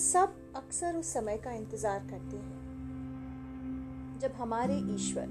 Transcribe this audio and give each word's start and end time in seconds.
सब 0.00 0.34
अक्सर 0.56 0.96
उस 0.96 1.12
समय 1.12 1.36
का 1.36 1.52
इंतज़ार 1.52 2.00
करते 2.10 2.36
हैं। 2.36 4.18
जब 4.20 4.32
हमारे 4.32 4.76
ईश्वर, 4.94 5.26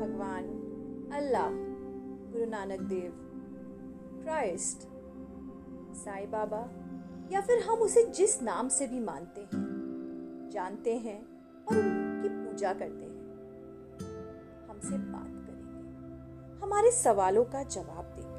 भगवान, 0.00 0.44
अल्लाह, 1.12 1.48
गुरु 2.32 2.46
नानक 2.50 2.80
देव, 2.90 3.12
क्राइस्ट, 4.22 4.88
साईं 5.96 6.30
बाबा 6.30 6.62
या 7.32 7.40
फिर 7.40 7.62
हम 7.62 7.78
उसे 7.80 8.04
जिस 8.12 8.40
नाम 8.42 8.68
से 8.68 8.86
भी 8.86 9.00
मानते 9.00 9.40
हैं, 9.42 9.64
जानते 10.52 10.96
हैं 10.98 11.20
और 11.64 11.76
उनकी 11.76 12.28
पूजा 12.30 12.72
करते 12.72 13.04
हैं, 13.04 13.14
हमसे 14.68 14.98
बात 14.98 15.32
करेंगे, 15.46 16.64
हमारे 16.64 16.90
सवालों 16.92 17.44
का 17.46 17.62
जवाब 17.64 18.14
देंगे। 18.16 18.35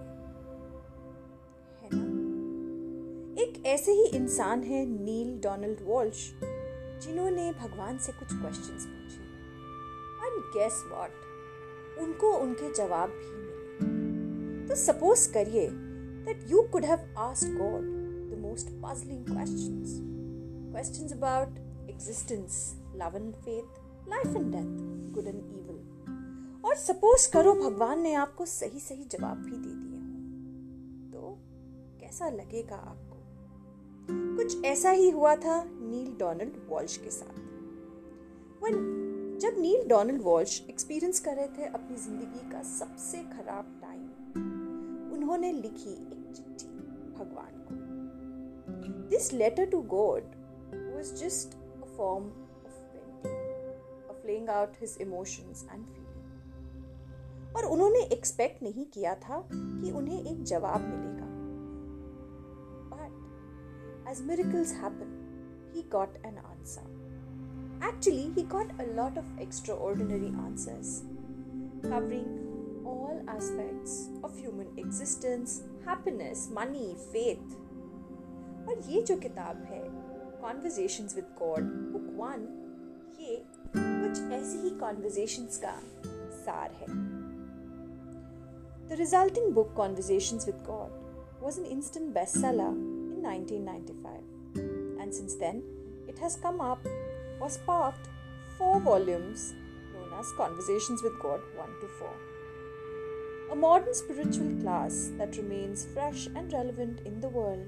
ऐसे 3.66 3.92
ही 3.92 4.06
इंसान 4.06 4.64
है 4.64 4.86
नील 4.86 5.40
डोनाल्ड 5.42 5.78
वॉल्श, 5.82 6.32
जिन्होंने 7.04 7.52
भगवान 7.54 7.98
से 7.98 8.12
कुछ 8.12 8.28
क्वेश्चंस 8.28 8.86
पूछे। 8.86 9.22
एंड 10.26 10.42
गेस 10.54 10.84
व्हाट 10.88 11.12
उनको 12.00 12.34
उनके 12.34 12.74
जवाब 12.74 13.10
भी 13.10 13.32
मिले। 13.36 14.68
तो 14.68 14.76
सपोज़ 14.76 15.32
करिए 15.34 15.68
that 16.26 16.46
you 16.50 16.62
could 16.62 16.86
have 16.86 17.16
asked 17.18 17.58
God 17.58 17.84
the 18.32 18.38
most 18.42 18.68
puzzling 18.86 19.26
questions 19.26 19.98
questions 20.72 21.14
about 21.14 21.58
existence 21.90 22.82
love 22.96 23.16
and 23.16 23.34
faith 23.36 24.10
life 24.10 24.36
and 24.36 24.52
death 24.52 25.14
good 25.14 25.28
and 25.28 25.36
evil 25.36 26.62
और 26.66 26.76
सपोज़ 26.76 27.32
करो 27.32 27.54
भगवान 27.54 28.02
ने 28.02 28.14
आपको 28.14 28.46
सही 28.46 28.80
सही 28.80 29.04
जवाब 29.04 29.38
भी 29.38 29.52
दे 29.52 29.76
दिए 29.76 31.12
तो 31.12 31.38
कैसा 32.00 32.30
लगेगा 32.30 32.76
आपको? 32.76 33.17
कुछ 34.38 34.64
ऐसा 34.66 34.90
ही 34.92 35.10
हुआ 35.10 35.36
था 35.36 35.64
नील 35.66 36.12
डोनाल्ड 36.20 36.58
वॉल्श 36.70 36.98
के 36.98 37.10
साथ। 37.10 37.38
वन 38.64 38.74
जब 39.42 39.60
नील 39.60 39.88
डोनाल्ड 39.88 40.22
वॉल्श 40.22 40.62
एक्सपीरियंस 40.70 41.20
कर 41.20 41.36
रहे 41.36 41.48
थे 41.48 41.66
अपनी 41.66 41.98
ज़िंदगी 41.98 42.52
का 42.52 42.62
सबसे 42.64 43.18
खराब 43.18 43.80
टाइम 43.82 45.14
उन्होंने 45.14 45.52
लिखी 45.52 45.92
एक 45.92 46.34
चिट्ठी 46.36 46.68
भगवान 47.20 47.54
को। 47.68 49.10
This 49.10 49.34
letter 49.34 49.66
to 49.66 49.82
God 49.82 50.36
was 50.98 51.10
just 51.22 51.52
a 51.84 51.88
form 51.96 52.24
of 52.66 52.78
venting, 52.94 53.42
of 54.10 54.24
laying 54.26 54.48
out 54.50 54.78
his 54.82 54.94
emotions 54.98 55.60
and 55.74 55.84
feelings. 55.92 57.56
और 57.56 57.66
उन्होंने 57.66 58.00
एक्सपेक्ट 58.14 58.64
नहीं 58.64 58.86
किया 58.86 59.14
था 59.16 59.38
कि 59.54 59.92
उन्हें 59.92 60.20
एक 60.22 60.44
जवाब 60.44 60.82
मिलेगा। 60.82 61.28
as 64.17 64.21
miracles 64.21 64.73
happen, 64.73 65.11
he 65.73 65.83
got 65.83 66.11
an 66.25 66.39
answer. 66.51 66.83
Actually, 67.81 68.31
he 68.35 68.43
got 68.45 68.71
a 68.79 68.87
lot 68.95 69.19
of 69.19 69.25
extraordinary 69.39 70.33
answers, 70.47 71.03
covering 71.83 72.29
all 72.85 73.23
aspects 73.29 74.09
of 74.23 74.39
human 74.39 74.69
existence, 74.77 75.63
happiness, 75.85 76.49
money, 76.51 76.97
faith. 77.13 77.59
और 78.69 78.83
ये 78.89 79.01
जो 79.03 79.17
किताब 79.21 79.63
है 79.71 79.83
conversations 80.43 81.15
with 81.17 81.25
God 81.39 81.65
book 81.93 82.03
one 82.19 82.47
ये 83.21 83.37
कुछ 83.77 84.33
ऐसी 84.33 84.59
ही 84.59 84.71
कॉन्वर्जेशंस 84.81 85.59
का 85.65 85.75
सार 86.45 86.77
है 86.81 87.11
The 88.89 88.97
resulting 88.97 89.55
book, 89.55 89.75
Conversations 89.75 90.45
with 90.45 90.57
God, 90.65 90.91
was 91.41 91.57
an 91.57 91.65
instant 91.65 92.13
bestseller 92.13 92.73
1995. 93.27 95.01
And 95.01 95.15
since 95.15 95.35
then, 95.37 95.63
it 96.09 96.19
has 96.19 96.37
come 96.37 96.61
up 96.61 96.85
or 97.41 97.49
sparked 97.51 98.09
four 98.59 98.81
volumes 98.81 99.55
known 99.93 100.13
as 100.19 100.33
Conversations 100.33 101.03
with 101.03 101.19
God 101.21 101.41
1 101.57 101.69
to 101.81 101.89
4. 101.89 102.15
A 103.53 103.57
modern 103.57 103.95
spiritual 103.95 104.53
class 104.63 105.11
that 105.19 105.37
remains 105.37 105.87
fresh 105.93 106.27
and 106.27 106.53
relevant 106.53 107.01
in 107.07 107.21
the 107.21 107.29
world 107.29 107.67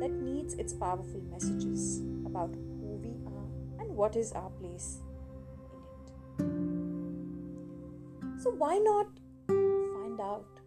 that 0.00 0.12
needs 0.12 0.54
its 0.54 0.72
powerful 0.72 1.20
messages 1.30 2.00
about 2.26 2.54
who 2.54 3.00
we 3.02 3.16
are 3.26 3.46
and 3.80 3.96
what 3.96 4.16
is 4.16 4.32
our 4.32 4.50
place 4.50 4.98
in 5.70 5.76
it. 8.36 8.42
So 8.42 8.50
why 8.50 8.78
not 8.78 9.06
find 9.48 10.20
out 10.20 10.60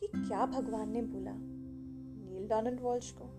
कि 0.00 0.06
क्या 0.28 0.46
भगवान 0.46 0.90
ने 0.92 1.02
बोला 1.02 1.32
नील 1.32 2.48
Donald 2.48 2.80
Walsh 2.80 3.10
को 3.10 3.37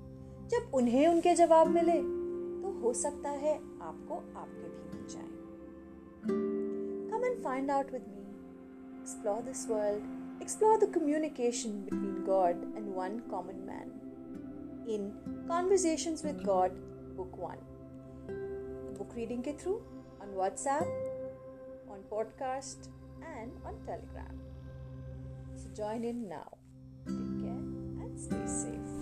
जब 0.50 0.70
उन्हें 0.74 1.06
उनके 1.08 1.34
जवाब 1.34 1.68
मिले 1.68 1.96
तो 2.62 2.72
हो 2.80 2.92
सकता 2.92 3.30
है 3.30 3.54
आपको 3.82 4.14
आपके 4.40 4.68
भी 4.68 4.98
मिल 4.98 5.06
जाए। 5.08 5.28
Come 7.10 7.24
and 7.24 7.42
find 7.44 7.70
out 7.70 7.92
with 7.92 8.04
me 8.08 9.00
explore 9.00 9.42
this 9.42 9.68
world 9.70 10.42
explore 10.42 10.78
the 10.78 10.92
communication 10.94 11.82
between 11.84 12.22
God 12.26 12.62
and 12.76 12.94
one 12.96 13.18
common 13.30 13.64
man 13.70 14.86
in 14.88 15.10
Conversations 15.48 16.24
with 16.24 16.42
God 16.44 16.70
book 17.16 17.40
one 17.40 17.66
book 18.98 19.14
reading 19.16 19.42
के 19.42 19.52
through 19.52 19.74
on 20.22 20.34
WhatsApp 20.34 21.88
on 21.90 22.04
podcast 22.10 22.90
and 23.22 23.52
on 23.64 23.74
Telegram. 23.86 24.40
So 25.56 25.68
join 25.74 26.04
in 26.04 26.28
now. 26.28 26.48
Take 27.06 27.42
care 27.42 28.04
and 28.04 28.18
stay 28.18 28.99